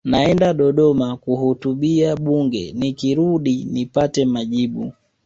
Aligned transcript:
naenda 0.05 0.53
dodoma 0.53 1.17
kuhutubia 1.17 2.15
bunge 2.15 2.71
nikirudi 2.77 3.65
nipate 3.71 4.25
majibu 4.25 4.93